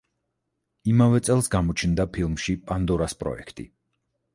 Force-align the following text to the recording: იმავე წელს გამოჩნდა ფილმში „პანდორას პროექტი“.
იმავე 0.93 1.21
წელს 1.29 1.51
გამოჩნდა 1.57 2.09
ფილმში 2.19 2.59
„პანდორას 2.69 3.21
პროექტი“. 3.23 3.73